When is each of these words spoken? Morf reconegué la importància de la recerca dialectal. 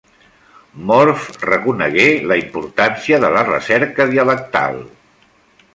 Morf 0.91 1.27
reconegué 1.43 2.07
la 2.31 2.37
importància 2.41 3.19
de 3.27 3.33
la 3.37 3.45
recerca 3.53 4.11
dialectal. 4.15 4.83